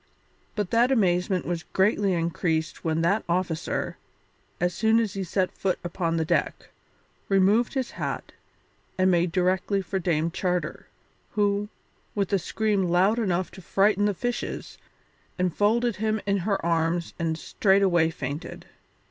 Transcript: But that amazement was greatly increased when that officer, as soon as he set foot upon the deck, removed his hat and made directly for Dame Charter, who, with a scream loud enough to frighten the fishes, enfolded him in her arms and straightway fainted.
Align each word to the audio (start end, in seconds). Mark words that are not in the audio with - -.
But 0.55 0.71
that 0.71 0.91
amazement 0.91 1.45
was 1.45 1.61
greatly 1.61 2.13
increased 2.13 2.83
when 2.83 3.01
that 3.01 3.23
officer, 3.29 3.97
as 4.59 4.73
soon 4.73 4.99
as 4.99 5.13
he 5.13 5.23
set 5.23 5.51
foot 5.55 5.77
upon 5.83 6.17
the 6.17 6.25
deck, 6.25 6.71
removed 7.29 7.75
his 7.75 7.91
hat 7.91 8.31
and 8.97 9.11
made 9.11 9.31
directly 9.31 9.79
for 9.79 9.99
Dame 9.99 10.31
Charter, 10.31 10.87
who, 11.33 11.69
with 12.15 12.33
a 12.33 12.39
scream 12.39 12.85
loud 12.85 13.19
enough 13.19 13.51
to 13.51 13.61
frighten 13.61 14.05
the 14.05 14.15
fishes, 14.15 14.79
enfolded 15.37 15.97
him 15.97 16.19
in 16.25 16.37
her 16.37 16.57
arms 16.65 17.13
and 17.19 17.37
straightway 17.37 18.09
fainted. 18.09 18.65